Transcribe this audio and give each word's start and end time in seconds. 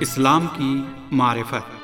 اسلام 0.00 0.46
کی 0.56 0.82
معرفت۔ 1.12 1.54
عزیز 1.54 1.76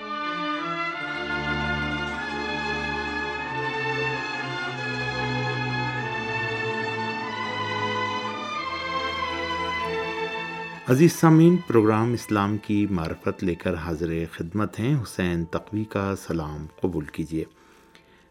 سامعین، 11.12 11.56
پروگرام 11.56 12.12
اسلام 12.12 12.58
کی 12.58 12.86
معرفت 12.90 13.44
لے 13.44 13.54
کر 13.54 13.74
حاضر 13.74 14.10
خدمت 14.32 14.80
ہیں 14.80 15.02
حسین 15.02 15.44
تقوی 15.44 15.84
کا 15.84 16.16
سلام 16.16 16.66
قبول 16.80 17.04
کیجیے۔ 17.04 17.44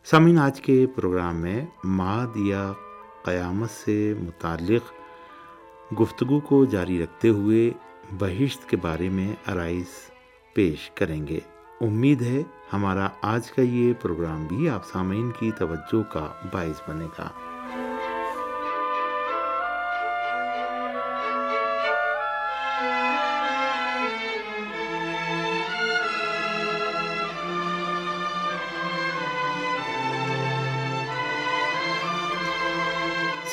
سامعین، 0.04 0.40
آج 0.40 0.62
کے 0.62 0.86
پروگرام 0.96 1.36
میں 1.36 1.66
ماد 1.84 2.28
یا 2.36 2.74
قیامت 3.24 3.70
سے 3.70 4.14
متعلق 4.20 4.92
گفتگو 6.02 6.40
کو 6.40 6.66
جاری 6.66 7.04
رکھتے 7.04 7.30
ہوئے 7.30 7.72
بہشت 8.20 8.70
کے 8.70 8.78
بارے 8.78 9.10
میں 9.10 9.34
آرائز 9.48 10.12
پیش 10.54 10.90
کریں 10.90 11.28
گے۔ 11.28 11.40
امید 11.82 12.22
ہے 12.22 12.44
ہمارا 12.74 13.08
آج 13.22 13.52
کا 13.52 13.62
یہ 13.62 13.94
پروگرام 14.02 14.48
بھی 14.48 14.70
آپ 14.70 14.88
سامعین 14.88 15.32
کی 15.40 15.52
توجہ 15.52 16.12
کا 16.12 16.32
باعث 16.54 16.90
بنے 16.90 17.06
گا۔ 17.06 17.30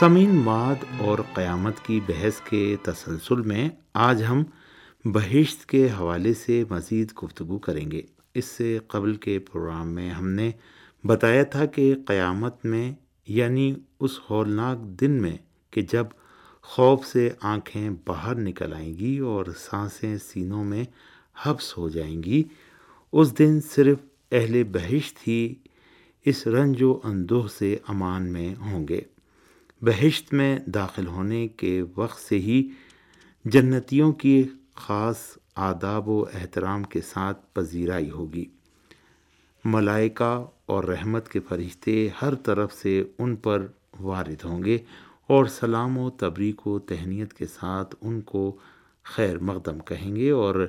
سمین 0.01 0.35
ماد 0.37 0.75
اور 0.99 1.19
قیامت 1.35 1.75
کی 1.83 2.01
بحث 2.07 2.41
کے 2.41 2.77
تسلسل 2.83 3.41
میں 3.41 3.69
آج 3.95 4.23
ہم 4.25 4.43
بہشت 5.05 5.67
کے 5.67 5.89
حوالے 5.91 6.35
سے 6.35 6.65
مزید 6.71 7.13
گفتگو 7.23 7.59
کریں 7.59 7.91
گے۔ 7.91 8.03
اس 8.35 8.45
سے 8.45 8.79
قبل 8.89 9.15
کے 9.15 9.39
پروگرام 9.39 9.89
میں 9.95 10.11
ہم 10.11 10.29
نے 10.29 10.51
بتایا 11.05 11.43
تھا 11.43 11.67
کہ 11.67 11.95
قیامت 12.07 12.65
میں 12.65 12.93
یعنی 13.29 13.75
اس 14.01 14.19
ہولناک 14.31 14.79
دن 15.01 15.11
میں، 15.11 15.37
کہ 15.71 15.83
جب 15.83 16.07
خوف 16.63 17.07
سے 17.07 17.31
آنکھیں 17.43 17.91
باہر 18.07 18.35
نکل 18.35 18.73
آئیں 18.73 18.99
گی 18.99 19.19
اور 19.19 19.45
سانسیں 19.59 20.17
سینوں 20.17 20.65
میں 20.65 20.85
حبس 21.45 21.77
ہو 21.79 21.89
جائیں 21.89 22.23
گی، 22.23 22.43
اس 23.13 23.39
دن 23.39 23.61
صرف 23.61 23.99
اہل 24.33 24.63
بہشت 24.73 25.29
ہی 25.29 25.55
اس 26.27 26.47
رنج 26.47 26.83
و 26.83 26.99
اندوہ 27.05 27.47
سے 27.59 27.77
امان 27.89 28.33
میں 28.33 28.55
ہوں 28.61 28.89
گے۔ 28.89 29.01
بہشت 29.83 30.33
میں 30.33 30.59
داخل 30.59 31.07
ہونے 31.07 31.49
کے 31.49 31.83
وقت 31.97 32.21
سے 32.21 32.39
ہی 32.39 32.69
جنتیوں 33.45 34.13
کی 34.13 34.45
خاص 34.75 35.17
آداب 35.55 36.09
و 36.09 36.25
احترام 36.35 36.83
کے 36.83 37.01
ساتھ 37.01 37.55
پذیرائی 37.55 38.11
ہوگی۔ 38.11 38.45
ملائکہ 39.65 40.47
اور 40.67 40.85
رحمت 40.85 41.29
کے 41.29 41.41
فرشتے 41.49 42.09
ہر 42.23 42.35
طرف 42.35 42.73
سے 42.73 43.05
ان 43.19 43.37
پر 43.37 43.67
وارد 44.01 44.45
ہوں 44.45 44.65
گے 44.65 44.79
اور 45.27 45.45
سلام 45.45 45.99
و 45.99 46.11
تبریک 46.11 46.67
و 46.67 46.79
تہنیت 46.79 47.33
کے 47.33 47.47
ساتھ 47.47 47.95
ان 48.01 48.21
کو 48.21 48.57
خیر 49.03 49.39
مقدم 49.39 49.79
کہیں 49.79 50.17
گے 50.17 50.31
اور 50.31 50.67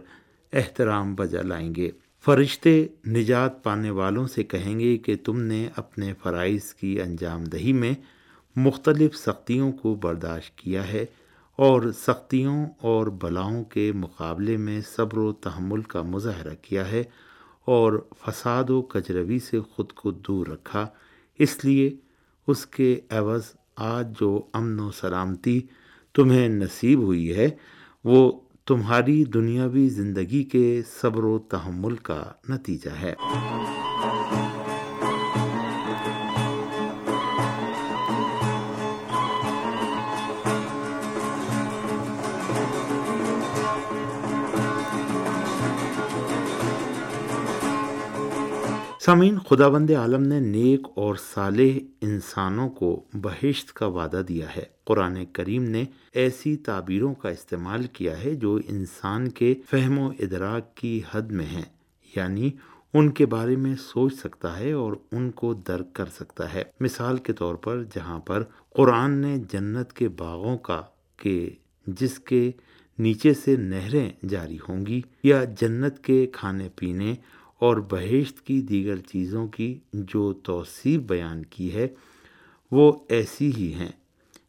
احترام 0.53 1.15
بجا 1.15 1.41
لائیں 1.41 1.75
گے۔ 1.75 1.91
فرشتے 2.25 2.87
نجات 3.07 3.63
پانے 3.63 3.89
والوں 3.89 4.27
سے 4.27 4.43
کہیں 4.43 4.79
گے 4.79 4.97
کہ 4.97 5.15
تم 5.23 5.39
نے 5.39 5.69
اپنے 5.75 6.13
فرائض 6.23 6.73
کی 6.73 7.01
انجام 7.01 7.43
دہی 7.43 7.73
میں 7.73 7.93
مختلف 8.55 9.15
سختیوں 9.15 9.71
کو 9.71 9.95
برداشت 9.95 10.57
کیا 10.57 10.87
ہے 10.87 11.05
اور 11.55 11.81
سختیوں 12.05 12.65
اور 12.81 13.07
بلاؤں 13.07 13.63
کے 13.63 13.91
مقابلے 13.91 14.57
میں 14.57 14.81
صبر 14.95 15.17
و 15.17 15.31
تحمل 15.31 15.81
کا 15.81 16.01
مظاہرہ 16.01 16.53
کیا 16.61 16.91
ہے 16.91 17.03
اور 17.65 18.05
فساد 18.25 18.69
و 18.69 18.81
کجروی 18.81 19.39
سے 19.39 19.59
خود 19.59 19.91
کو 19.91 20.11
دور 20.11 20.47
رکھا۔ 20.47 20.87
اس 21.39 21.65
لیے 21.65 21.95
اس 22.47 22.65
کے 22.65 22.99
عوض 23.09 23.41
آج 23.75 24.19
جو 24.19 24.41
امن 24.53 24.79
و 24.79 24.91
سلامتی 24.91 25.61
تمہیں 26.15 26.47
نصیب 26.47 26.99
ہوئی 26.99 27.35
ہے، 27.35 27.49
وہ 28.03 28.39
تمہاری 28.67 29.23
دنیاوی 29.23 29.89
زندگی 29.89 30.43
کے 30.43 30.81
صبر 31.01 31.23
و 31.23 31.39
تحمل 31.39 31.95
کا 31.95 32.23
نتیجہ 32.49 32.89
ہے۔ 32.89 33.13
سامعین 49.09 49.39
خدا 49.39 49.67
بند 49.67 49.91
عالم 49.91 50.21
نے 50.21 50.39
نیک 50.39 50.87
اور 50.95 51.15
صالح 51.15 51.79
انسانوں 52.01 52.69
کو 52.69 53.03
بہشت 53.13 53.73
کا 53.73 53.85
وعدہ 53.85 54.21
دیا 54.27 54.55
ہے۔ 54.55 54.63
قرآن 54.83 55.25
کریم 55.33 55.63
نے 55.63 55.83
ایسی 56.13 56.57
تعبیروں 56.57 57.13
کا 57.13 57.29
استعمال 57.29 57.83
کیا 57.83 58.23
ہے 58.23 58.35
جو 58.35 58.59
انسان 58.67 59.29
کے 59.29 59.55
فہم 59.69 59.99
و 59.99 60.11
ادراک 60.19 60.77
کی 60.77 61.01
حد 61.11 61.21
میں 61.21 61.45
ہیں 61.45 61.65
یعنی 62.15 62.49
ان 62.93 63.09
کے 63.09 63.25
بارے 63.25 63.55
میں 63.55 63.75
سوچ 63.75 64.13
سکتا 64.13 64.59
ہے 64.59 64.71
اور 64.71 64.93
ان 65.11 65.31
کو 65.31 65.53
درک 65.53 65.93
کر 65.93 66.05
سکتا 66.05 66.53
ہے۔ 66.53 66.63
مثال 66.79 67.17
کے 67.17 67.33
طور 67.33 67.55
پر، 67.55 67.83
جہاں 67.83 68.19
پر 68.19 68.43
قرآن 68.69 69.11
نے 69.11 69.37
جنت 69.51 69.93
کے 69.93 70.07
باغوں 70.07 70.57
کا 70.57 70.81
کہ 71.17 71.49
جس 71.87 72.19
کے 72.19 72.51
نیچے 72.99 73.33
سے 73.33 73.55
نہریں 73.55 74.09
جاری 74.29 74.57
ہوں 74.69 74.85
گی 74.85 75.01
یا 75.23 75.43
جنت 75.43 76.03
کے 76.03 76.25
کھانے 76.25 76.69
پینے 76.75 77.15
اور 77.59 77.77
بہشت 77.89 78.45
کی 78.45 78.61
دیگر 78.61 78.97
چیزوں 78.97 79.47
کی 79.47 79.79
جو 79.93 80.33
توصیف 80.33 81.01
بیان 81.01 81.45
کی 81.45 81.73
ہے، 81.73 81.87
وہ 82.71 82.93
ایسی 83.09 83.51
ہی 83.57 83.73
ہیں۔ 83.73 83.91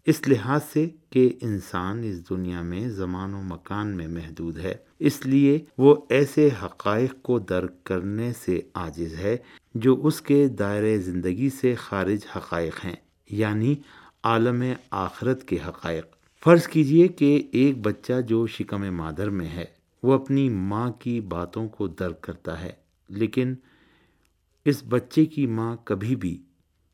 اس 0.06 0.28
لحاظ 0.28 0.60
سے 0.72 0.88
کہ 1.10 1.32
انسان 1.40 2.04
اس 2.04 2.30
دنیا 2.30 2.62
میں 2.62 2.88
زمان 2.88 3.34
و 3.34 3.42
مکان 3.42 3.96
میں 3.96 4.08
محدود 4.08 4.58
ہے، 4.58 4.74
اس 4.98 5.26
لیے 5.26 5.58
وہ 5.78 5.96
ایسے 6.08 6.48
حقائق 6.62 7.14
کو 7.22 7.38
درک 7.38 7.84
کرنے 7.84 8.32
سے 8.32 8.60
عاجز 8.74 9.14
ہے 9.18 9.36
جو 9.74 10.06
اس 10.06 10.20
کے 10.20 10.48
دائرۂ 10.48 10.98
زندگی 10.98 11.50
سے 11.50 11.74
خارج 11.74 12.26
حقائق 12.36 12.84
ہیں 12.84 12.96
یعنی 13.30 13.74
عالم 14.22 14.62
آخرت 14.90 15.48
کے 15.48 15.56
حقائق۔ 15.68 16.04
فرض 16.44 16.66
کیجیے 16.66 17.08
کہ 17.08 17.42
ایک 17.52 17.78
بچہ 17.78 18.20
جو 18.20 18.46
شکم 18.46 18.96
مادر 18.96 19.30
میں 19.30 19.48
ہے، 19.48 19.64
وہ 20.02 20.12
اپنی 20.12 20.48
ماں 20.48 20.90
کی 20.90 21.20
باتوں 21.20 21.68
کو 21.68 21.86
درک 21.86 22.20
کرتا 22.20 22.60
ہے۔ 22.60 22.72
لیکن 23.10 23.54
اس 24.64 24.82
بچے 24.88 25.26
کی 25.26 25.46
ماں 25.46 25.76
کبھی 25.84 26.16
بھی 26.16 26.42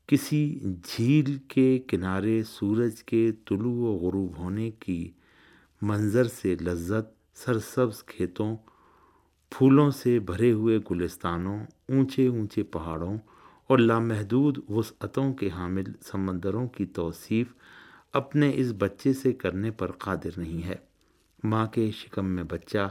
کسی 0.06 0.60
جھیل 0.84 1.36
کے 1.48 1.78
کنارے 1.78 2.42
سورج 2.42 3.02
کے 3.04 3.32
طلوع 3.48 3.88
و 3.88 3.96
غروب 3.96 4.38
ہونے 4.38 4.70
کی 4.70 5.10
منظر 5.82 6.24
سے 6.24 6.54
لذت 6.54 7.38
سرسبز 7.38 8.02
کھیتوں، 8.04 8.56
پھولوں 9.50 9.90
سے 9.90 10.18
بھرے 10.18 10.52
ہوئے 10.52 10.78
گلستانوں، 10.90 11.58
اونچے 11.88 12.26
اونچے 12.26 12.62
پہاڑوں 12.62 13.16
اور 13.66 13.78
لامحدود 13.78 14.58
وسعتوں 14.68 15.34
کے 15.34 15.50
حامل 15.50 15.84
سمندروں 16.02 16.68
کی 16.68 16.86
توصیف 16.86 17.46
اپنے 18.12 18.52
اس 18.54 18.72
بچے 18.78 19.12
سے 19.12 19.32
کرنے 19.32 19.70
پر 19.70 19.92
قادر 19.92 20.30
نہیں 20.36 20.62
ہے۔ 20.62 20.76
ماں 21.44 21.66
کے 21.66 21.90
شکم 21.90 22.26
میں 22.26 22.44
بچہ 22.44 22.88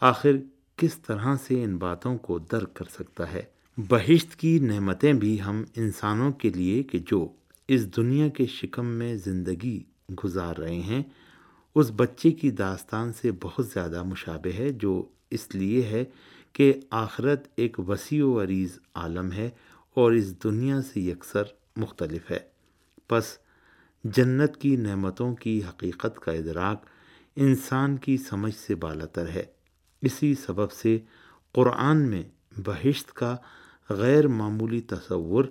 آخر 0.00 0.30
کس 0.76 0.98
طرح 0.98 1.36
سے 1.44 1.64
ان 1.64 1.76
باتوں 1.76 2.18
کو 2.18 2.38
درک 2.38 2.74
کر 2.74 2.84
سکتا 2.84 3.32
ہے۔ 3.32 3.42
بہشت 3.76 4.36
کی 4.36 4.58
نعمتیں 4.58 5.12
بھی 5.12 5.42
ہم 5.42 5.64
انسانوں 5.76 6.32
کے 6.32 6.50
لیے 6.50 6.82
کہ 6.82 6.98
جو 7.06 7.28
اس 7.68 7.96
دنیا 7.96 8.28
کے 8.28 8.46
شکم 8.46 8.86
میں 8.86 9.14
زندگی 9.14 9.82
گزار 10.24 10.56
رہے 10.56 10.80
ہیں، 10.80 11.02
اس 11.74 11.92
بچے 11.96 12.30
کی 12.30 12.50
داستان 12.50 13.12
سے 13.12 13.30
بہت 13.42 13.66
زیادہ 13.66 14.02
مشابہ 14.02 14.58
ہے، 14.58 14.70
جو 14.70 15.08
اس 15.30 15.54
لیے 15.54 15.82
ہے 15.82 16.04
کہ 16.52 16.72
آخرت 16.90 17.48
ایک 17.56 17.80
وسیع 17.80 18.26
و 18.26 18.42
عریض 18.42 18.78
عالم 18.94 19.32
ہے 19.32 19.50
اور 19.94 20.12
اس 20.12 20.44
دنیا 20.44 20.82
سے 20.82 21.00
یکسر 21.00 21.42
مختلف 21.76 22.30
ہے۔ 22.30 22.38
پس 23.08 23.24
جنت 24.04 24.56
کی 24.56 24.76
نعمتوں 24.76 25.34
کی 25.34 25.60
حقیقت 25.68 26.20
کا 26.20 26.32
ادراک 26.32 26.86
انسان 27.36 27.96
کی 27.96 28.16
سمجھ 28.16 28.54
سے 28.54 28.74
بالاتر 28.74 29.28
ہے۔ 29.28 29.44
اسی 30.02 30.34
سبب 30.34 30.72
سے 30.72 30.98
قرآن 31.52 32.08
میں 32.08 32.22
بہشت 32.56 33.12
کا 33.12 33.36
غیر 33.90 34.28
معمولی 34.28 34.80
تصور 34.80 35.44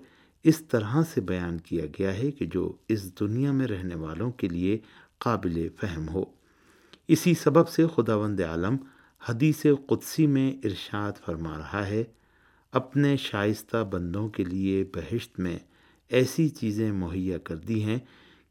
اس 0.44 0.60
طرح 0.60 1.02
سے 1.14 1.22
بیان 1.22 1.58
کیا 1.58 1.86
گیا 2.00 2.18
ہے 2.18 2.32
کہ 2.32 2.46
جو 2.46 2.74
اس 2.88 3.20
دنیا 3.20 3.52
میں 3.52 3.68
رہنے 3.68 3.96
والوں 3.96 4.32
کے 4.32 4.48
لیے 4.48 4.78
قابل 5.18 5.68
فہم 5.80 6.10
ہو۔ 6.10 6.24
اسی 7.08 7.34
سبب 7.34 7.70
سے 7.70 7.86
خداوند 7.96 8.40
عالم 8.40 8.78
حدیث 9.30 9.66
قدسی 9.88 10.28
میں 10.28 10.52
ارشاد 10.64 11.12
فرما 11.26 11.58
رہا 11.58 11.88
ہے، 11.88 12.04
اپنے 12.72 13.18
شائستہ 13.18 13.84
بندوں 13.92 14.30
کے 14.30 14.44
لیے 14.44 14.84
بہشت 14.96 15.40
میں 15.40 15.60
ایسی 16.10 16.50
چیزیں 16.50 16.92
مہیا 16.92 17.38
کر 17.38 17.56
دی 17.56 17.84
ہیں 17.84 18.00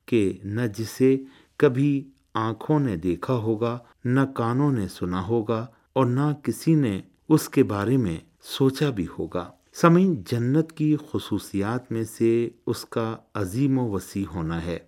کہ 0.07 0.39
نہ 0.45 0.61
جسے 0.77 1.17
کبھی 1.57 2.11
آنکھوں 2.35 2.81
نے 2.81 2.97
دیکھا 2.97 3.35
ہوگا، 3.35 3.79
نہ 4.05 4.21
کانوں 4.35 4.73
نے 4.73 4.89
سنا 4.89 5.27
ہوگا 5.27 5.67
اور 5.93 6.07
نہ 6.07 6.33
کسی 6.43 6.75
نے 6.75 7.01
اس 7.29 7.49
کے 7.49 7.63
بارے 7.63 7.97
میں 7.97 8.19
سوچا 8.43 8.91
بھی 8.91 9.07
ہوگا۔ 9.19 9.51
سمعین 9.73 10.23
جنت 10.27 10.73
کی 10.73 10.97
خصوصیات 11.11 11.93
میں 11.93 12.05
سے 12.05 12.51
اس 12.67 12.85
کا 12.85 13.17
عظیم 13.35 13.79
و 13.79 13.91
وسیع 13.91 14.25
ہونا 14.35 14.65
ہے۔ 14.65 14.79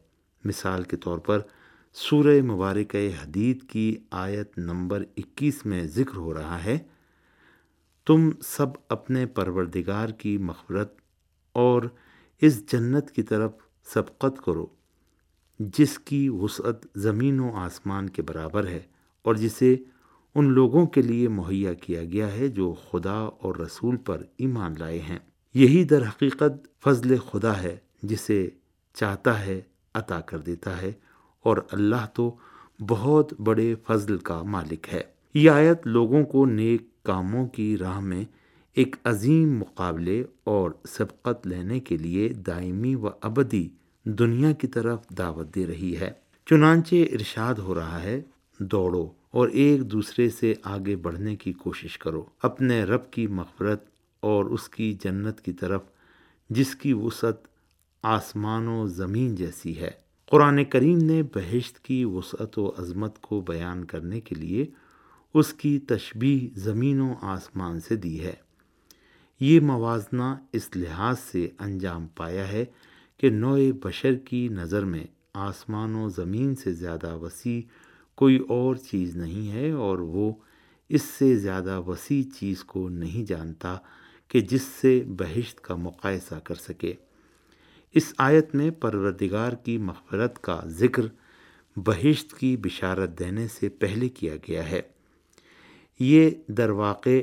مثال 0.44 0.82
کے 0.82 0.96
طور 0.96 1.18
پر، 1.18 1.40
سورہ 1.92 2.42
مبارک 2.42 2.96
حدید 3.22 3.62
کی 3.68 3.96
آیت 4.10 4.58
نمبر 4.58 5.04
اکیس 5.16 5.66
میں 5.66 5.84
ذکر 5.84 6.16
ہو 6.16 6.34
رہا 6.34 6.64
ہے، 6.64 6.78
تم 8.06 8.30
سب 8.44 8.66
اپنے 8.88 9.26
پروردگار 9.26 10.08
کی 10.08 10.38
مغفرت 10.38 11.00
اور 11.52 11.82
اس 12.40 12.72
جنت 12.72 13.10
کی 13.10 13.22
طرف 13.22 13.52
سبقت 13.84 14.44
کرو، 14.44 14.66
جس 15.58 15.98
کی 15.98 16.28
وسعت 16.28 16.86
زمین 16.94 17.40
و 17.40 17.56
آسمان 17.56 18.08
کے 18.08 18.22
برابر 18.22 18.66
ہے 18.66 18.80
اور 19.22 19.34
جسے 19.34 19.76
ان 20.34 20.52
لوگوں 20.52 20.86
کے 20.86 21.02
لیے 21.02 21.28
مہیا 21.28 21.72
کیا 21.72 22.04
گیا 22.04 22.32
ہے 22.32 22.48
جو 22.48 22.74
خدا 22.90 23.18
اور 23.18 23.56
رسول 23.56 23.96
پر 23.96 24.22
ایمان 24.38 24.74
لائے 24.78 24.98
ہیں۔ 24.98 25.18
یہی 25.54 25.84
در 25.84 26.02
حقیقت 26.02 26.82
فضل 26.84 27.16
خدا 27.18 27.62
ہے 27.62 27.76
جسے 28.02 28.48
چاہتا 28.94 29.46
ہے 29.46 29.60
عطا 29.94 30.20
کر 30.20 30.38
دیتا 30.38 30.82
ہے 30.82 30.92
اور 31.42 31.56
اللہ 31.72 32.06
تو 32.14 32.36
بہت 32.88 33.40
بڑے 33.40 33.74
فضل 33.86 34.18
کا 34.18 34.42
مالک 34.42 34.94
ہے۔ 34.94 35.02
یہ 35.34 35.50
آیت 35.50 35.86
لوگوں 35.86 36.24
کو 36.24 36.46
نیک 36.46 37.02
کاموں 37.02 37.46
کی 37.46 37.76
راہ 37.76 38.00
میں 38.00 38.24
ایک 38.74 38.96
عظیم 39.04 39.58
مقابلے 39.58 40.24
اور 40.44 40.70
سبقت 40.88 41.46
لینے 41.46 41.80
کے 41.80 41.96
لیے 41.96 42.28
دائمی 42.28 42.94
و 42.94 43.08
ابدی 43.20 43.68
دنیا 44.04 44.52
کی 44.52 44.66
طرف 44.66 45.00
دعوت 45.18 45.54
دے 45.54 45.66
رہی 45.66 45.96
ہے۔ 45.96 46.10
چنانچہ 46.46 46.94
ارشاد 46.94 47.54
ہو 47.54 47.74
رہا 47.74 48.02
ہے، 48.02 48.22
دوڑو۔ 48.58 49.21
اور 49.32 49.48
ایک 49.48 49.92
دوسرے 49.92 50.30
سے 50.30 50.54
آگے 50.62 50.96
بڑھنے 50.96 51.36
کی 51.36 51.52
کوشش 51.52 51.98
کرو۔ 51.98 52.24
اپنے 52.42 52.84
رب 52.84 53.10
کی 53.10 53.26
مغفرت 53.26 53.84
اور 54.20 54.44
اس 54.44 54.68
کی 54.68 54.96
جنت 55.04 55.40
کی 55.40 55.52
طرف، 55.52 55.82
جس 56.50 56.74
کی 56.74 56.92
وسعت 56.92 57.34
آسمان 58.02 58.68
و 58.68 58.86
زمین 58.86 59.34
جیسی 59.34 59.76
ہے۔ 59.76 59.90
قرآن 60.26 60.64
کریم 60.64 60.98
نے 60.98 61.22
بہشت 61.22 61.84
کی 61.84 62.04
وسعت 62.04 62.58
و 62.58 62.72
عظمت 62.78 63.20
کو 63.20 63.40
بیان 63.40 63.84
کرنے 63.84 64.20
کے 64.20 64.34
لیے 64.34 64.66
اس 65.34 65.52
کی 65.52 65.78
تشبیح 65.78 66.48
زمین 66.54 67.00
و 67.00 67.14
آسمان 67.20 67.80
سے 67.80 67.96
دی 67.96 68.20
ہے۔ 68.20 68.34
یہ 69.40 69.60
موازنہ 69.60 70.34
اس 70.52 70.70
لحاظ 70.76 71.18
سے 71.18 71.48
انجام 71.58 72.06
پایا 72.06 72.48
ہے 72.48 72.64
کہ 73.16 73.30
نوع 73.30 73.58
بشر 73.82 74.14
کی 74.14 74.48
نظر 74.48 74.84
میں 74.84 75.04
آسمان 75.34 75.94
و 75.94 76.08
زمین 76.08 76.54
سے 76.54 76.72
زیادہ 76.72 77.16
وسیع 77.16 77.60
کوئی 78.22 78.38
اور 78.48 78.76
چیز 78.76 79.16
نہیں 79.16 79.52
ہے 79.52 79.70
اور 79.70 79.98
وہ 79.98 80.32
اس 80.88 81.02
سے 81.02 81.36
زیادہ 81.36 81.80
وسیع 81.86 82.22
چیز 82.38 82.64
کو 82.64 82.88
نہیں 82.88 83.26
جانتا 83.28 83.78
کہ 84.28 84.40
جس 84.40 84.62
سے 84.62 85.04
بہشت 85.06 85.60
کا 85.60 85.74
مقاصہ 85.74 86.34
کر 86.34 86.54
سکے۔ 86.54 86.94
اس 87.94 88.14
آیت 88.18 88.54
میں 88.54 88.70
پروردگار 88.70 89.52
کی 89.52 89.78
مغفرت 89.78 90.42
کا 90.42 90.60
ذکر 90.66 91.02
بہشت 91.76 92.38
کی 92.38 92.56
بشارت 92.56 93.18
دینے 93.18 93.48
سے 93.48 93.68
پہلے 93.68 94.08
کیا 94.08 94.36
گیا 94.36 94.70
ہے۔ 94.70 94.82
یہ 96.00 96.30
درواقع 96.48 97.20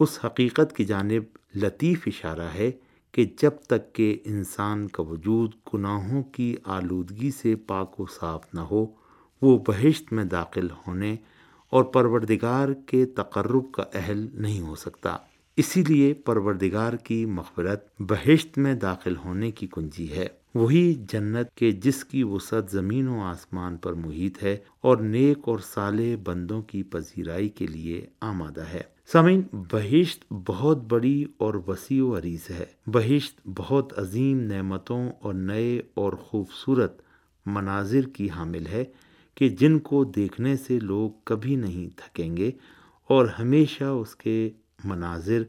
اس 0.00 0.18
حقیقت 0.24 0.76
کی 0.76 0.84
جانب 0.84 1.22
لطیف 1.54 2.02
اشارہ 2.06 2.48
ہے 2.54 2.70
کہ 3.12 3.24
جب 3.42 3.52
تک 3.68 3.92
کہ 3.92 4.18
انسان 4.24 4.88
کا 4.88 5.02
وجود 5.02 5.50
گناہوں 5.74 6.22
کی 6.22 6.56
آلودگی 6.64 7.30
سے 7.30 7.56
پاک 7.56 8.00
و 8.00 8.06
صاف 8.06 8.54
نہ 8.54 8.60
ہو 8.60 8.86
وہ 9.42 9.58
بہشت 9.66 10.12
میں 10.12 10.24
داخل 10.24 10.68
ہونے 10.86 11.16
اور 11.70 11.84
پروردگار 11.84 12.68
کے 12.86 13.06
تقرب 13.06 13.72
کا 13.72 13.84
اہل 13.94 14.28
نہیں 14.32 14.60
ہو 14.60 14.74
سکتا۔ 14.74 15.16
اسی 15.56 15.84
لیے 15.88 16.14
پروردگار 16.14 16.92
کی 16.92 17.26
مغفرت 17.26 18.00
بہشت 18.00 18.58
میں 18.58 18.74
داخل 18.74 19.16
ہونے 19.16 19.50
کی 19.50 19.66
کنجی 19.72 20.12
ہے۔ 20.12 20.26
وہی 20.54 20.94
جنت 20.94 21.54
کے 21.54 21.72
جس 21.72 22.04
کی 22.04 22.22
وسعت 22.22 22.70
زمین 22.70 23.08
و 23.08 23.20
آسمان 23.20 23.76
پر 23.76 23.92
محیط 23.92 24.42
ہے 24.42 24.56
اور 24.80 24.96
نیک 24.96 25.38
اور 25.44 25.58
صالح 25.58 26.16
بندوں 26.24 26.62
کی 26.62 26.82
پذیرائی 26.82 27.48
کے 27.48 27.66
لیے 27.66 28.06
آمادہ 28.20 28.62
ہے۔ 28.72 28.80
سمین 29.12 29.42
بہشت 29.52 30.32
بہت 30.46 30.84
بڑی 30.84 31.24
اور 31.38 31.54
وسیع 31.66 32.04
و 32.04 32.18
عریض 32.18 32.50
ہے۔ 32.50 32.64
بہشت 32.86 33.40
بہت 33.56 33.98
عظیم 33.98 34.40
نعمتوں 34.40 35.10
اور 35.20 35.34
نئے 35.34 35.82
اور 35.94 36.12
خوبصورت 36.12 37.02
مناظر 37.46 38.08
کی 38.08 38.30
حامل 38.30 38.66
ہے۔ 38.66 38.84
کہ 39.40 39.48
جن 39.48 39.78
کو 39.78 40.04
دیکھنے 40.04 40.56
سے 40.56 40.78
لوگ 40.78 41.10
کبھی 41.24 41.56
نہیں 41.56 41.88
تھکیں 41.96 42.36
گے 42.36 42.50
اور 43.08 43.26
ہمیشہ 43.26 43.84
اس 43.84 44.16
کے 44.16 44.50
مناظر 44.84 45.42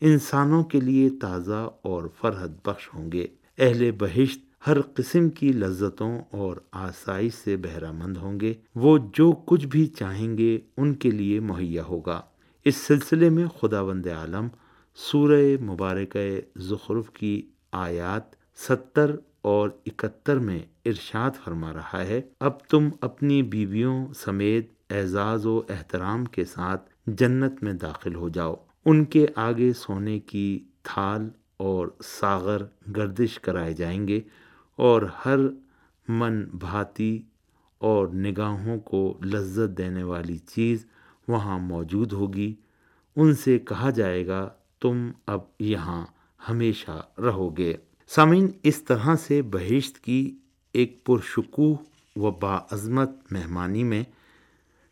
انسانوں 0.00 0.64
کے 0.64 0.80
لیے 0.80 1.10
تازہ 1.20 1.70
اور 1.82 2.02
فرحت 2.20 2.68
بخش 2.68 2.94
ہوں 2.94 3.12
گے۔ 3.12 3.26
اہل 3.58 3.90
بہشت 3.98 4.66
ہر 4.66 4.80
قسم 4.80 5.28
کی 5.30 5.52
لذتوں 5.52 6.18
اور 6.30 6.56
آسائش 6.72 7.32
سے 7.34 7.56
بہرہ 7.56 7.92
مند 7.92 8.16
ہوں 8.16 8.40
گے۔ 8.40 8.54
وہ 8.74 8.98
جو 9.12 9.32
کچھ 9.46 9.66
بھی 9.66 9.86
چاہیں 9.86 10.38
گے 10.38 10.60
ان 10.76 10.94
کے 10.94 11.10
لیے 11.10 11.40
مہیا 11.40 11.82
ہوگا۔ 11.84 12.22
اس 12.64 12.76
سلسلے 12.76 13.30
میں 13.30 13.46
خدا 13.46 13.82
بند 13.82 14.06
عالم 14.06 14.48
سورہ 14.94 15.62
مبارک 15.62 16.16
زخرف 16.56 17.10
کی 17.10 17.42
آیات 17.72 18.22
ستر 18.56 19.16
اور 19.42 19.68
اکہتر 19.86 20.38
میں 20.38 20.58
ارشاد 20.84 21.30
فرما 21.44 21.72
رہا 21.72 22.04
ہے، 22.04 22.20
اب 22.40 22.60
تم 22.60 22.88
اپنی 23.00 23.42
بیویوں 23.42 24.06
سمیت 24.14 24.72
اعزاز 24.90 25.46
و 25.46 25.62
احترام 25.68 26.24
کے 26.24 26.44
ساتھ 26.44 26.90
جنت 27.06 27.62
میں 27.62 27.72
داخل 27.72 28.14
ہو 28.14 28.28
جاؤ۔ 28.28 28.54
ان 28.84 29.04
کے 29.04 29.26
آگے 29.36 29.72
سونے 29.72 30.20
کی 30.20 30.64
تھال 30.82 31.28
اور 31.56 31.88
ساغر 32.04 32.62
گردش 32.96 33.40
کرائے 33.40 33.72
جائیں 33.72 34.08
گے 34.08 34.20
اور 34.76 35.02
ہر 35.26 35.38
من 36.08 36.44
بھاتی 36.44 37.22
اور 37.78 38.08
نگاہوں 38.08 38.78
کو 38.78 39.18
لذت 39.24 39.78
دینے 39.78 40.02
والی 40.02 40.38
چیز 40.38 40.86
وہاں 41.28 41.58
موجود 41.58 42.12
ہوگی۔ 42.12 42.54
ان 43.16 43.34
سے 43.34 43.58
کہا 43.58 43.90
جائے 43.90 44.26
گا، 44.26 44.48
تم 44.80 45.10
اب 45.26 45.40
یہاں 45.58 46.06
ہمیشہ 46.48 47.20
رہو 47.20 47.56
گے۔ 47.56 47.74
سامعین، 48.06 48.48
اس 48.62 48.82
طرح 48.82 49.14
سے 49.14 49.42
بہشت 49.42 49.98
کی 49.98 50.38
ایک 50.74 51.04
پرشکوہ 51.04 51.76
و 52.16 52.30
باعظمت 52.30 53.10
مہمانی 53.30 53.84
میں 53.84 54.04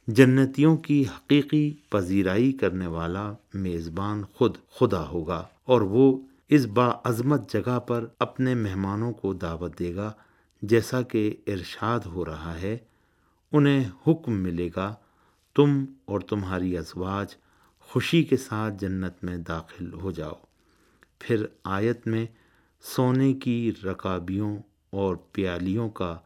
جنتیوں 0.06 0.76
کی 0.76 1.02
حقیقی 1.02 1.74
پذیرائی 1.90 2.52
کرنے 2.52 2.86
والا 2.86 3.32
میزبان 3.54 4.22
خود 4.34 4.56
خدا 4.70 5.08
ہوگا 5.08 5.46
اور 5.64 5.80
وہ 5.80 6.18
اس 6.48 6.66
باعظمت 6.66 7.52
جگہ 7.52 7.78
پر 7.78 8.06
اپنے 8.18 8.54
مہمانوں 8.54 9.12
کو 9.12 9.32
دعوت 9.32 9.78
دے 9.78 9.94
گا 9.94 10.12
جیسا 10.62 11.02
کہ 11.02 11.36
ارشاد 11.46 12.00
ہو 12.00 12.24
رہا 12.24 12.60
ہے، 12.62 12.78
انہیں 13.52 13.90
حکم 14.06 14.32
ملے 14.32 14.70
گا، 14.76 14.94
تم 15.54 15.84
اور 16.04 16.20
تمہاری 16.20 16.78
ازواج 16.78 17.34
خوشی 17.80 18.22
کے 18.22 18.36
ساتھ 18.36 18.74
جنت 18.78 19.24
میں 19.24 19.36
داخل 19.36 19.92
ہو 19.92 20.10
جاؤ۔ 20.10 20.34
پھر 21.18 21.46
آیت 21.64 22.06
میں 22.06 22.26
سونے 22.82 23.32
کی 23.32 23.72
رکابیوں 23.84 24.56
اور 24.92 25.16
پیالیوں 25.16 25.90
کا 25.90 26.18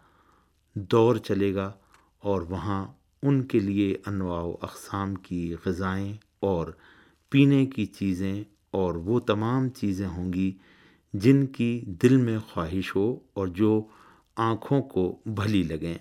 دور 0.74 1.16
چلے 1.16 1.54
گا 1.54 1.72
اور 2.18 2.40
وہاں 2.40 2.86
ان 3.22 3.44
کے 3.44 3.58
لیے 3.58 3.96
انواع 4.06 4.42
و 4.42 4.56
اقسام 4.60 5.14
کی 5.14 5.54
غذائیں 5.66 6.16
اور 6.40 6.66
پینے 7.30 7.66
کی 7.66 7.86
چیزیں 7.86 8.44
اور 8.70 8.94
وہ 8.94 9.20
تمام 9.20 9.68
چیزیں 9.68 10.08
ہوں 10.08 10.32
گی 10.32 10.52
جن 11.14 11.46
کی 11.46 11.80
دل 12.02 12.16
میں 12.16 12.38
خواہش 12.38 12.96
ہو 12.96 13.18
اور 13.34 13.46
جو 13.46 13.86
آنکھوں 14.36 14.82
کو 14.82 15.18
بھلی 15.26 15.62
لگیں۔ 15.62 15.98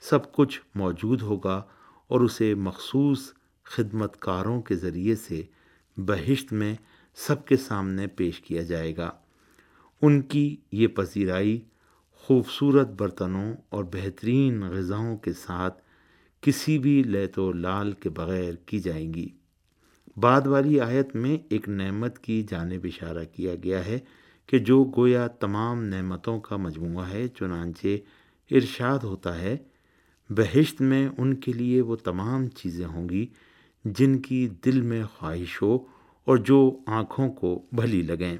سب 0.00 0.32
کچھ 0.32 0.60
موجود 0.74 1.22
ہوگا 1.22 1.62
اور 2.08 2.20
اسے 2.20 2.54
مخصوص 2.54 3.32
خدمت 3.64 4.20
کاروں 4.20 4.62
کے 4.62 4.74
ذریعے 4.74 5.16
سے 5.16 5.42
بہشت 5.96 6.52
میں 6.52 6.74
سب 7.14 7.46
کے 7.46 7.56
سامنے 7.56 8.06
پیش 8.06 8.40
کیا 8.40 8.62
جائے 8.62 8.96
گا۔ 8.96 9.10
ان 10.02 10.22
کی 10.22 10.56
یہ 10.72 10.86
پذیرائی 10.86 11.60
خوبصورت 12.22 12.88
برتنوں 12.88 13.54
اور 13.68 13.84
بہترین 13.84 14.60
غذاؤں 14.60 15.16
کے 15.16 15.32
ساتھ 15.32 15.82
کسی 16.40 16.78
بھی 16.78 17.02
لیت 17.02 17.38
و 17.38 17.52
لال 17.52 17.92
کے 17.92 18.08
بغیر 18.08 18.54
کی 18.54 18.78
جائیں 18.78 19.14
گی۔ 19.14 19.28
بعد 20.16 20.46
والی 20.46 20.80
آیت 20.80 21.16
میں 21.16 21.38
ایک 21.48 21.68
نعمت 21.68 22.18
کی 22.18 22.46
جانب 22.50 22.80
اشارہ 22.84 23.24
کیا 23.32 23.54
گیا 23.64 23.86
ہے 23.86 23.98
کہ 24.46 24.58
جو 24.58 24.84
گویا 24.96 25.26
تمام 25.26 25.84
نعمتوں 25.84 26.40
کا 26.40 26.56
مجموعہ 26.56 27.08
ہے، 27.10 27.28
چنانچہ 27.28 27.86
ارشاد 28.50 28.98
ہوتا 28.98 29.38
ہے، 29.38 29.56
بہشت 30.30 30.80
میں 30.80 31.08
ان 31.18 31.34
کے 31.34 31.52
لیے 31.52 31.80
وہ 31.80 31.96
تمام 31.96 32.46
چیزیں 32.46 32.86
ہوں 32.86 33.08
گی 33.08 33.26
جن 33.84 34.18
کی 34.18 34.48
دل 34.64 34.80
میں 34.80 35.04
خواہش 35.04 35.62
ہو 35.62 35.78
اور 36.24 36.36
جو 36.36 36.78
آنکھوں 36.86 37.32
کو 37.32 37.66
بھلی 37.72 38.02
لگیں۔ 38.02 38.38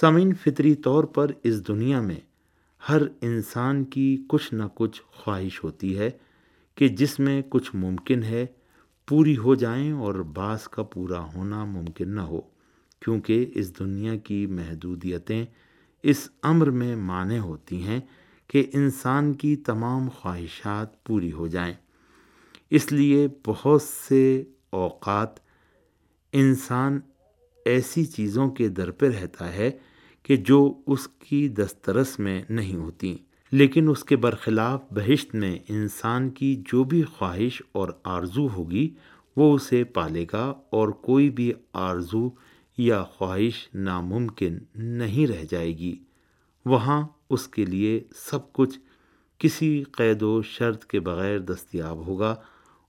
سامعین، 0.00 0.34
فطری 0.34 0.74
طور 0.74 1.04
پر 1.04 1.30
اس 1.42 1.68
دنیا 1.68 2.00
میں 2.00 2.20
ہر 2.88 3.02
انسان 3.20 3.84
کی 3.84 4.24
کچھ 4.28 4.54
نہ 4.54 4.62
کچھ 4.74 5.02
خواہش 5.10 5.64
ہوتی 5.64 5.98
ہے 5.98 6.10
کہ 6.74 6.88
جس 6.88 7.18
میں 7.18 7.42
کچھ 7.48 7.76
ممکن 7.76 8.22
ہے، 8.22 8.46
پوری 9.08 9.36
ہو 9.36 9.54
جائیں 9.54 9.92
اور 9.92 10.14
بعض 10.14 10.68
کا 10.68 10.82
پورا 10.82 11.34
ہونا 11.34 11.64
ممکن 11.64 12.14
نہ 12.14 12.20
ہو، 12.20 12.40
کیونکہ 13.00 13.50
اس 13.54 13.78
دنیا 13.78 14.16
کی 14.16 14.46
محدودیتیں 14.46 15.44
اس 16.02 16.28
امر 16.42 16.70
میں 16.70 16.96
معنی 16.96 17.38
ہوتی 17.38 17.82
ہیں 17.82 18.00
کہ 18.48 18.66
انسان 18.72 19.32
کی 19.32 19.56
تمام 19.56 20.08
خواہشات 20.08 21.04
پوری 21.04 21.32
ہو 21.32 21.46
جائیں۔ 21.46 21.74
اس 22.70 22.92
لیے 22.92 23.28
بہت 23.46 23.82
سے 23.82 24.44
اوقات 24.70 25.30
انسان 26.32 27.00
ایسی 27.64 28.04
چیزوں 28.04 28.50
کے 28.50 28.68
در 28.68 28.90
پہ 28.90 29.08
رہتا 29.08 29.52
ہے 29.52 29.70
کہ 30.24 30.36
جو 30.36 30.80
اس 30.86 31.08
کی 31.08 31.48
دسترس 31.48 32.18
میں 32.18 32.42
نہیں 32.50 32.76
ہوتی، 32.76 33.16
لیکن 33.52 33.88
اس 33.88 34.04
کے 34.04 34.16
برخلاف 34.16 34.82
بہشت 34.90 35.34
میں 35.34 35.58
انسان 35.68 36.30
کی 36.30 36.62
جو 36.66 36.84
بھی 36.84 37.02
خواہش 37.02 37.62
اور 37.72 37.88
آرزو 38.04 38.48
ہوگی، 38.48 38.94
وہ 39.36 39.54
اسے 39.54 39.84
پالے 39.84 40.26
گا 40.32 40.54
اور 40.70 40.88
کوئی 40.88 41.30
بھی 41.30 41.52
آرزو 41.72 42.28
یا 42.78 43.04
خواہش 43.04 43.68
ناممکن 43.74 44.58
نہیں 44.74 45.26
رہ 45.26 45.44
جائے 45.50 45.78
گی۔ 45.78 45.96
وہاں 46.66 47.06
اس 47.30 47.48
کے 47.48 47.64
لیے 47.64 48.04
سب 48.16 48.52
کچھ 48.52 48.78
کسی 49.38 49.82
قید 49.82 50.22
و 50.22 50.42
شرط 50.42 50.84
کے 50.84 51.00
بغیر 51.00 51.38
دستیاب 51.38 52.06
ہوگا 52.06 52.36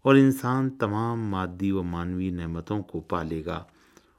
اور 0.01 0.15
انسان 0.15 0.69
تمام 0.69 1.29
مادی 1.29 1.71
و 1.71 1.83
معنوی 1.83 2.29
نعمتوں 2.29 2.83
کو 2.83 2.99
پالے 2.99 3.45
گا 3.45 3.63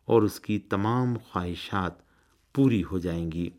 اور 0.04 0.23
اس 0.23 0.40
کی 0.40 0.58
تمام 0.58 1.16
خواہشات 1.25 2.06
پوری 2.57 2.83
ہو 2.91 2.99
جائیں 2.99 3.33
گی۔ 3.33 3.51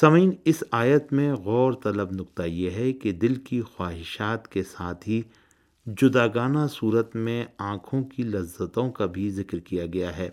سمعین، 0.00 0.30
اس 0.44 0.64
آیت 0.70 1.12
میں 1.12 1.32
غور 1.32 1.72
طلب 1.72 2.12
نقطہ 2.12 2.42
یہ 2.42 2.70
ہے 2.70 2.92
کہ 2.92 3.12
دل 3.12 3.34
کی 3.34 3.60
خواہشات 3.60 4.48
کے 4.48 4.62
ساتھ 4.62 5.08
ہی 5.08 5.22
جداگانہ 5.86 6.58
صورت 6.70 7.16
میں 7.16 7.44
آنکھوں 7.58 8.04
کی 8.04 8.22
لذتوں 8.22 8.92
کا 8.92 9.06
بھی 9.06 9.30
ذکر 9.30 9.58
کیا 9.58 9.86
گیا 9.86 10.16
ہے۔ 10.16 10.30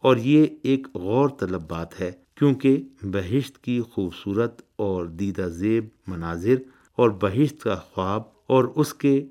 اور 0.00 0.16
یہ 0.16 0.46
ایک 0.62 0.86
غور 0.94 1.28
طلب 1.40 1.62
بات 1.68 2.00
ہے، 2.00 2.12
کیونکہ 2.34 2.82
بہشت 3.02 3.58
کی 3.58 3.80
خوبصورت 3.80 4.62
اور 4.76 5.06
دیدہ 5.06 5.42
زیب 5.42 5.84
مناظر 6.06 6.56
اور 6.96 7.10
بہشت 7.10 7.62
کا 7.62 7.74
خواب 7.74 8.22
اور 8.46 8.64
اس 8.64 8.94
کے 8.94 9.26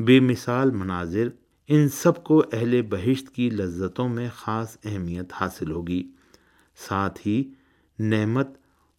بے 0.00 0.20
مثال 0.20 0.70
مناظر، 0.70 1.28
ان 1.68 1.88
سب 1.88 2.24
کو 2.24 2.42
اہل 2.52 2.82
بہشت 2.82 3.34
کی 3.34 3.50
لذتوں 3.50 4.08
میں 4.08 4.28
خاص 4.34 4.76
اہمیت 4.84 5.26
حاصل 5.32 5.70
ہوگی۔ 5.70 6.08
ساتھ 6.86 7.26
ہی 7.26 7.44
نعمت 7.98 8.48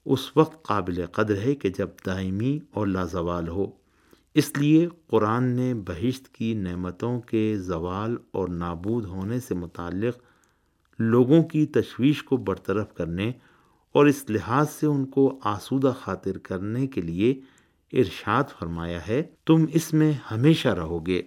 اس 0.05 0.37
وقت 0.37 0.65
قابل 0.65 1.05
قدر 1.05 1.37
ہے 1.37 1.55
کہ 1.55 1.69
جب 1.69 1.89
دائمی 2.05 2.59
اور 2.71 2.87
لازوال 2.87 3.47
ہو۔ 3.47 3.71
اس 4.33 4.57
لیے 4.57 4.87
قرآن 5.07 5.43
نے 5.43 5.73
بہشت 5.73 6.27
کی 6.33 6.53
نعمتوں 6.53 7.21
کے 7.21 7.55
زوال 7.57 8.17
اور 8.31 8.47
نابود 8.47 9.05
ہونے 9.05 9.39
سے 9.39 9.55
متعلق 9.55 10.17
لوگوں 10.99 11.43
کی 11.43 11.65
تشویش 11.65 12.23
کو 12.23 12.37
برطرف 12.37 12.93
کرنے 12.93 13.31
اور 13.91 14.05
اس 14.05 14.25
لحاظ 14.29 14.69
سے 14.69 14.87
ان 14.87 15.05
کو 15.05 15.39
آسودہ 15.43 15.93
خاطر 15.99 16.37
کرنے 16.37 16.87
کے 16.87 17.01
لیے 17.01 17.39
ارشاد 17.93 18.43
فرمایا 18.59 19.07
ہے۔ 19.07 19.23
تم 19.45 19.65
اس 19.73 19.93
میں 19.93 20.13
ہمیشہ 20.31 20.67
رہو 20.67 21.05
گے۔ 21.05 21.21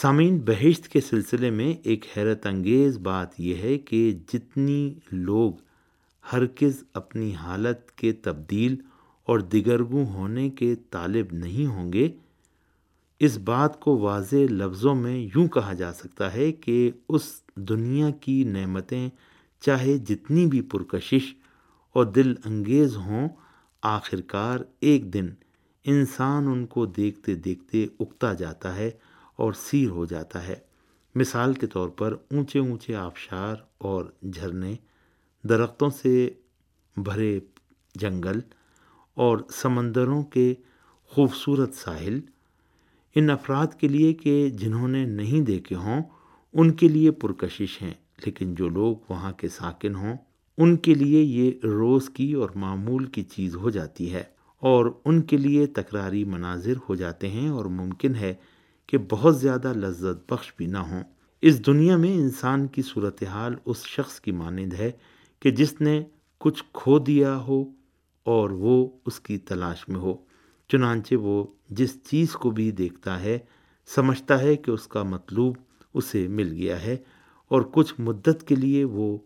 سامعین، 0.00 0.38
بہشت 0.38 0.86
کے 0.88 1.00
سلسلے 1.00 1.48
میں 1.50 1.72
ایک 1.82 2.04
حیرت 2.16 2.46
انگیز 2.46 2.96
بات 2.98 3.32
یہ 3.40 3.54
ہے 3.54 3.76
کہ 3.78 3.98
جتنی 4.32 4.94
لوگ 5.12 5.52
ہرگز 6.24 6.82
اپنی 6.94 7.34
حالت 7.34 7.90
کے 7.92 8.12
تبدیل 8.12 8.76
اور 9.28 9.40
دگرگوں 9.54 10.04
ہونے 10.06 10.48
کے 10.50 10.74
طالب 10.90 11.32
نہیں 11.32 11.66
ہوں 11.66 11.92
گے، 11.92 12.08
اس 13.20 13.36
بات 13.44 13.78
کو 13.80 13.96
واضح 13.98 14.46
لفظوں 14.50 14.94
میں 14.94 15.16
یوں 15.34 15.46
کہا 15.48 15.72
جا 15.72 15.92
سکتا 15.92 16.32
ہے 16.34 16.50
کہ 16.52 16.90
اس 17.08 17.30
دنیا 17.68 18.10
کی 18.20 18.42
نعمتیں 18.44 19.08
چاہے 19.62 19.98
جتنی 19.98 20.46
بھی 20.46 20.60
پرکشش 20.72 21.34
اور 21.96 22.06
دل 22.06 22.34
انگیز 22.44 22.96
ہوں، 22.96 23.28
آخرکار 23.82 24.60
ایک 24.80 25.12
دن 25.14 25.28
انسان 25.84 26.48
ان 26.48 26.66
کو 26.66 26.86
دیکھتے 26.86 27.34
دیکھتے 27.34 27.86
اگتا 28.00 28.32
جاتا 28.34 28.76
ہے 28.76 28.90
اور 29.40 29.52
سیر 29.52 29.88
ہو 29.88 30.04
جاتا 30.04 30.48
ہے۔ 30.48 30.56
مثال 31.14 31.54
کے 31.54 31.66
طور 31.66 31.88
پر 31.88 32.12
اونچے 32.12 32.58
اونچے 32.58 32.94
آبشار 32.94 33.56
اور 33.78 34.04
جھرنے 34.22 34.74
درختوں 35.42 35.90
سے 35.90 36.30
بھرے 36.96 37.40
جنگل 37.94 38.40
اور 39.14 39.38
سمندروں 39.52 40.22
کے 40.22 40.54
خوبصورت 41.04 41.74
ساحل۔ 41.74 42.20
ان 43.14 43.30
افراد 43.30 43.66
کے 43.80 43.88
لیے 43.88 44.14
کہ 44.14 44.50
جنہوں 44.50 44.88
نے 44.88 45.04
نہیں 45.04 45.40
دیکھے 45.40 45.76
ہوں، 45.76 46.02
ان 46.52 46.70
کے 46.70 46.88
لیے 46.88 47.10
پرکشش 47.10 47.82
ہیں۔ 47.82 47.94
لیکن 48.26 48.54
جو 48.54 48.68
لوگ 48.68 48.96
وہاں 49.08 49.32
کے 49.32 49.48
ساکن 49.48 49.94
ہوں، 49.94 50.16
ان 50.58 50.76
کے 50.76 50.94
لیے 50.94 51.22
یہ 51.22 51.52
روز 51.64 52.10
کی 52.10 52.32
اور 52.32 52.50
معمول 52.54 53.04
کی 53.04 53.22
چیز 53.22 53.56
ہو 53.56 53.70
جاتی 53.70 54.12
ہے 54.12 54.22
اور 54.58 54.86
ان 55.04 55.22
کے 55.22 55.36
لیے 55.36 55.66
تکراری 55.66 56.24
مناظر 56.24 56.72
ہو 56.88 56.94
جاتے 56.94 57.28
ہیں 57.28 57.48
اور 57.48 57.64
ممکن 57.64 58.14
ہے 58.14 58.34
کہ 58.90 58.98
بہت 59.10 59.40
زیادہ 59.40 59.72
لذت 59.72 60.32
بخش 60.32 60.52
بھی 60.56 60.66
نہ 60.66 60.78
ہوں۔ 60.78 61.02
اس 61.42 61.66
دنیا 61.66 61.96
میں 61.96 62.14
انسان 62.14 62.66
کی 62.66 62.82
صورتحال 62.82 63.54
اس 63.64 63.84
شخص 63.84 64.20
کی 64.20 64.32
مانند 64.32 64.72
ہے 64.72 64.90
کہ 65.40 65.50
جس 65.50 65.80
نے 65.80 66.04
کچھ 66.38 66.64
کھو 66.72 66.98
دیا 66.98 67.36
ہو 67.36 67.64
اور 68.22 68.50
وہ 68.50 68.88
اس 69.06 69.20
کی 69.20 69.38
تلاش 69.38 69.88
میں 69.88 70.00
ہو۔ 70.00 70.14
چنانچہ 70.68 71.14
وہ 71.14 71.46
جس 71.68 72.04
چیز 72.04 72.32
کو 72.32 72.50
بھی 72.50 72.70
دیکھتا 72.70 73.20
ہے، 73.20 73.38
سمجھتا 73.94 74.40
ہے 74.40 74.56
کہ 74.56 74.70
اس 74.70 74.86
کا 74.86 75.02
مطلوب 75.02 75.56
اسے 75.94 76.28
مل 76.28 76.52
گیا 76.52 76.82
ہے 76.82 76.96
اور 77.48 77.62
کچھ 77.62 77.94
مدت 77.98 78.44
کے 78.46 78.54
لیے 78.54 78.84
وہ 78.84 79.18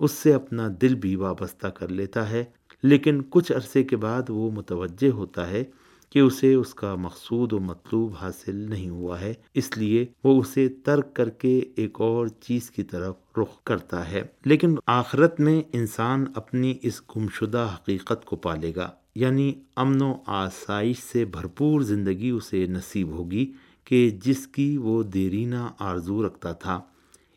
اس 0.00 0.12
سے 0.12 0.34
اپنا 0.34 0.68
دل 0.80 0.94
بھی 0.94 1.16
وابستہ 1.16 1.66
کر 1.66 1.88
لیتا 1.88 2.30
ہے، 2.30 2.44
لیکن 2.82 3.22
کچھ 3.30 3.52
عرصے 3.52 3.82
کے 3.82 3.96
بعد 3.96 4.22
وہ 4.28 4.50
متوجہ 4.50 5.10
ہوتا 5.10 5.50
ہے 5.50 5.64
کہ 6.10 6.18
اسے 6.18 6.54
اس 6.54 6.74
کا 6.74 6.94
مقصود 6.94 7.52
و 7.52 7.58
مطلوب 7.58 8.14
حاصل 8.20 8.56
نہیں 8.56 8.88
ہوا 8.88 9.20
ہے، 9.20 9.34
اس 9.54 9.78
لیے 9.78 10.06
وہ 10.24 10.40
اسے 10.40 10.68
ترک 10.68 11.16
کر 11.16 11.30
کے 11.30 11.60
ایک 11.76 12.00
اور 12.00 12.26
چیز 12.26 12.70
کی 12.70 12.82
طرف 12.82 13.14
رخ 13.38 13.62
کرتا 13.64 14.10
ہے۔ 14.10 14.22
لیکن 14.44 14.74
آخرت 14.86 15.40
میں 15.40 15.62
انسان 15.72 16.24
اپنی 16.34 16.74
اس 16.82 17.02
گمشدہ 17.16 17.70
حقیقت 17.74 18.24
کو 18.24 18.36
پالے 18.36 18.72
گا 18.76 18.90
یعنی 19.14 19.52
امن 19.76 20.02
و 20.02 20.14
آسائش 20.26 20.96
سے 20.98 21.24
بھرپور 21.24 21.80
زندگی 21.80 22.30
اسے 22.30 22.66
نصیب 22.66 23.08
ہوگی 23.08 23.52
کہ 23.84 24.10
جس 24.10 24.46
کی 24.46 24.76
وہ 24.76 25.02
دیرینہ 25.02 25.68
آرزو 25.78 26.26
رکھتا 26.26 26.52
تھا۔ 26.52 26.80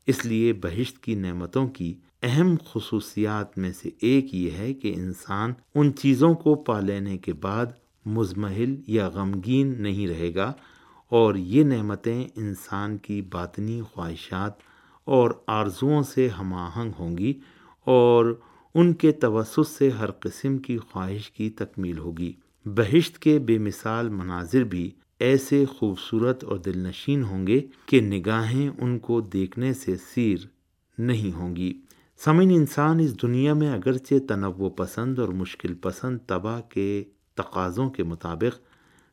اس 0.08 0.26
لیے 0.26 0.54
بہشت 0.54 1.04
کی 1.04 1.16
نعمتوں 1.16 1.68
کی 1.68 1.94
اہم 2.24 2.56
خصوصیات 2.66 3.58
میں 3.58 3.72
سے 3.72 3.90
ایک 4.02 4.36
یہ 4.36 4.52
ہے 4.52 4.74
کہ 4.74 4.94
انسان 4.96 5.54
ان 5.76 5.92
چیزوں 5.96 6.34
کو 6.34 6.56
پا 6.56 6.80
لینے 6.80 7.18
کے 7.18 7.34
بعد 7.34 7.66
مزمحل 8.06 8.76
یا 8.88 9.10
غمگین 9.10 9.84
نہیں 9.84 10.08
رہے 10.08 10.36
گا 10.36 10.54
اور 11.10 11.36
یہ 11.36 11.64
نعمتیں 11.64 12.28
انسان 12.36 12.98
کی 12.98 13.22
باطنی 13.22 13.82
خواہشات 13.82 14.52
اور 15.06 15.32
آرزوؤں 15.48 16.04
سے 16.04 16.28
ہم 16.28 16.54
آہنگ 16.54 16.92
ہوں 17.00 17.18
گی 17.18 17.34
اور 17.86 18.40
ان 18.76 18.94
کے 18.94 19.12
توسط 19.12 19.68
سے 19.78 19.90
ہر 19.90 20.12
قسم 20.12 20.58
کی 20.58 20.78
خواہش 20.78 21.32
کی 21.32 21.50
تکمیل 21.50 21.98
ہوگی۔ 21.98 22.34
بہشت 22.66 23.20
کے 23.20 23.40
بے 23.40 23.58
مثال 23.58 24.10
مناظر 24.10 24.64
بھی 24.64 24.92
ایسے 25.20 25.66
خوبصورت 25.66 26.44
اور 26.44 26.58
دل 26.58 26.78
نشین 26.78 27.24
ہوں 27.24 27.48
گے 27.48 27.68
کہ 27.86 28.02
نگاہیں 28.02 28.70
ان 28.80 29.00
کو 29.00 29.22
دیکھنے 29.22 29.74
سے 29.74 29.96
سیر 29.96 30.38
نہیں 30.98 31.36
ہوں 31.36 31.56
گی۔ 31.56 31.82
سمن 32.26 32.50
انسان 32.50 33.00
اس 33.00 33.22
دنیا 33.22 33.54
میں 33.54 33.74
اگرچہ 33.74 34.14
تنوع 34.28 34.70
پسند 34.70 35.20
اور 35.20 35.28
مشکل 35.28 35.74
پسند 35.74 36.20
تباہ 36.28 36.62
کے 36.70 37.04
تقاضوں 37.42 37.90
کے 37.90 38.04
مطابق 38.04 38.60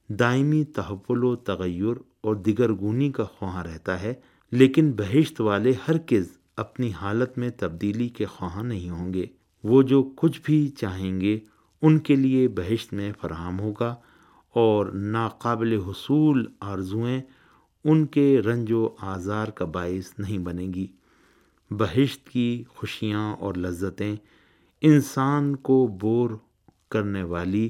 دائمی 0.09 0.65
تحول 0.65 1.25
و 1.25 1.37
تغیر 1.37 1.99
اور 2.21 2.35
دیگر 2.35 2.73
گونی 2.73 3.13
کا 3.13 3.25
خواہاں 3.25 3.65
رہتا 3.65 4.03
ہے، 4.03 4.15
لیکن 4.53 4.93
بہشت 4.93 5.41
والے 5.41 5.73
ہر 5.89 6.15
اپنی 6.57 6.93
حالت 6.93 7.39
میں 7.39 7.51
تبدیلی 7.57 8.09
کے 8.09 8.25
خواہاں 8.25 8.63
نہیں 8.63 8.91
ہوں 8.91 9.15
گے۔ 9.15 9.27
وہ 9.65 9.83
جو 9.83 10.03
کچھ 10.17 10.41
بھی 10.45 10.69
چاہیں 10.69 11.21
گے، 11.21 11.39
ان 11.83 11.99
کے 11.99 12.17
لیے 12.17 12.49
بہشت 12.49 12.93
میں 12.93 13.13
فراہم 13.21 13.61
ہوگا 13.61 13.95
اور 14.55 14.87
ناقابل 14.87 15.81
حصول 15.81 16.47
آرزوئیں 16.61 17.23
ان 17.85 18.07
کے 18.07 18.43
رنج 18.43 18.73
و 18.73 18.89
آزار 19.01 19.49
کا 19.49 19.65
باعث 19.65 20.19
نہیں 20.19 20.39
بنے 20.39 20.67
گی۔ 20.75 20.87
بہشت 21.71 22.29
کی 22.29 22.65
خوشیاں 22.69 23.37
اور 23.37 23.55
لذتیں 23.55 24.17
انسان 24.81 25.57
کو 25.57 25.87
بور 26.01 26.31
کرنے 26.91 27.23
والی 27.23 27.69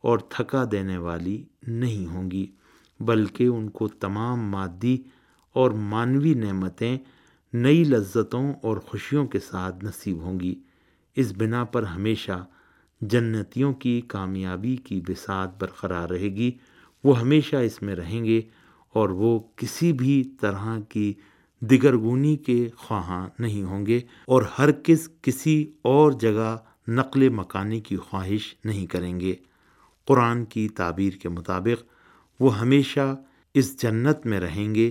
اور 0.00 0.18
تھکا 0.18 0.64
دینے 0.72 0.98
والی 0.98 1.44
نہیں 1.66 2.06
ہوں 2.06 2.30
گی، 2.30 2.46
بلکہ 3.00 3.44
ان 3.44 3.70
کو 3.70 3.88
تمام 3.88 4.50
مادی 4.50 4.98
اور 5.52 5.70
مانوی 5.70 6.34
نعمتیں 6.34 6.98
نئی 7.52 7.84
لذتوں 7.84 8.52
اور 8.62 8.76
خوشیوں 8.76 9.26
کے 9.26 9.38
ساتھ 9.38 9.84
نصیب 9.84 10.22
ہوں 10.22 10.40
گی۔ 10.40 10.54
اس 11.16 11.32
بنا 11.36 11.64
پر 11.64 11.82
ہمیشہ 11.82 12.46
جنتیوں 13.00 13.72
کی 13.72 14.00
کامیابی 14.00 14.76
کی 14.76 15.00
بساط 15.00 15.50
برقرار 15.58 16.08
رہے 16.08 16.28
گی۔ 16.28 16.50
وہ 17.04 17.20
ہمیشہ 17.20 17.56
اس 17.56 17.82
میں 17.82 17.94
رہیں 17.94 18.24
گے 18.24 18.40
اور 18.92 19.08
وہ 19.08 19.38
کسی 19.56 19.92
بھی 19.92 20.24
طرح 20.40 20.78
کی 20.88 21.14
دگرگونی 21.60 22.36
کے 22.36 22.68
خواہاں 22.76 23.28
نہیں 23.38 23.62
ہوں 23.62 23.86
گے 23.86 24.00
اور 24.26 24.42
ہر 24.58 24.72
کس 24.72 25.08
کسی 25.22 25.72
اور 25.82 26.12
جگہ 26.12 26.56
نقل 26.88 27.28
مکانی 27.28 27.80
کی 27.80 27.96
خواہش 27.96 28.56
نہیں 28.64 28.86
کریں 28.86 29.20
گے۔ 29.20 29.34
قرآن 30.08 30.44
کی 30.44 30.68
تعبیر 30.68 31.12
کے 31.12 31.28
مطابق 31.28 31.84
وہ 32.40 32.58
ہمیشہ 32.58 33.16
اس 33.54 33.82
جنت 33.82 34.26
میں 34.26 34.40
رہیں 34.40 34.74
گے 34.74 34.90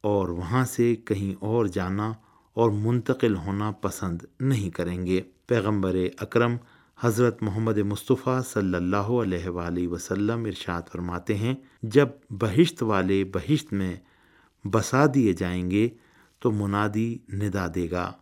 اور 0.00 0.28
وہاں 0.28 0.64
سے 0.64 0.96
کہیں 0.96 1.34
اور 1.40 1.66
جانا 1.66 2.12
اور 2.52 2.70
منتقل 2.70 3.36
ہونا 3.36 3.70
پسند 3.70 4.22
نہیں 4.40 4.70
کریں 4.70 5.06
گے۔ 5.06 5.20
پیغمبر 5.46 5.96
اکرم 6.18 6.56
حضرت 7.00 7.42
محمد 7.42 7.78
مصطفیٰ 7.78 8.42
صلی 8.42 8.74
اللہ 8.74 8.96
علیہ 8.96 9.48
وآلہ 9.48 9.88
وسلم 9.88 10.44
ارشاد 10.44 10.82
فرماتے 10.92 11.36
ہیں، 11.36 11.54
جب 11.82 12.08
بہشت 12.30 12.82
والے 12.82 13.24
بہشت 13.24 13.72
میں 13.72 13.96
بسا 14.64 15.06
دیے 15.14 15.32
جائیں 15.32 15.70
گے 15.70 15.88
تو 16.38 16.50
منادی 16.50 17.18
ندا 17.32 17.66
دے 17.74 17.90
گا۔ 17.90 18.12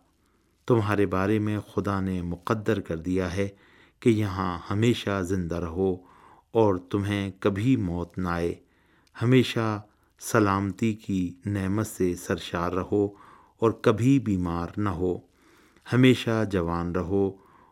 تمہارے 0.67 1.05
بارے 1.05 1.39
میں 1.39 1.59
خدا 1.59 1.99
نے 1.99 2.21
مقدر 2.21 2.79
کر 2.79 2.97
دیا 2.97 3.35
ہے 3.35 3.47
کہ 3.99 4.09
یہاں 4.09 4.59
ہمیشہ 4.69 5.21
زندہ 5.21 5.55
رہو۔ 5.55 6.12
اور 6.53 6.75
تمہیں 6.75 7.31
کبھی 7.39 7.75
موت 7.75 8.17
نہ 8.17 8.29
آئے۔ 8.29 8.55
ہمیشہ 9.21 9.81
سلامتی 10.19 10.93
کی 10.93 11.33
نعمت 11.45 11.87
سے 11.87 12.15
سرشار 12.15 12.71
رہو 12.71 13.07
اور 13.59 13.71
کبھی 13.71 14.19
بیمار 14.19 14.67
نہ 14.77 14.89
ہو۔ 14.89 15.17
ہمیشہ 15.93 16.45
جوان 16.51 16.91
رہو 16.91 17.31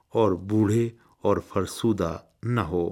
اور 0.09 0.31
بوڑھے 0.31 0.89
اور 1.21 1.37
فرسودہ 1.49 2.17
نہ 2.43 2.61
ہو۔ 2.61 2.91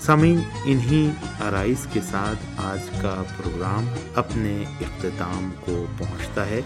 سامعین، 0.00 0.40
انہی 0.64 1.10
آرائز 1.40 1.86
کے 1.92 2.00
ساتھ 2.00 2.55
آج 2.66 3.02
کا 3.02 3.22
پروگرام 3.36 3.88
اپنے 4.14 4.64
اختتام 4.80 5.50
کو 5.60 5.86
پہنچتا 5.98 6.46
ہے۔ 6.46 6.60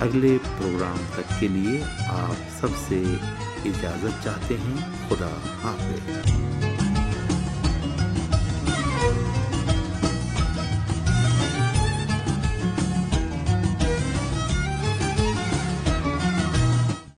اگلے 0.00 0.38
پروگرام 0.58 0.96
تک 1.16 1.40
کے 1.40 1.48
لیے 1.48 1.82
آپ 2.06 2.60
سب 2.60 2.68
سے 2.88 3.02
اجازت 3.64 4.24
چاہتے 4.24 4.56
ہیں۔ 4.56 5.08
خدا 5.08 5.36
حافظ۔ 5.64 6.30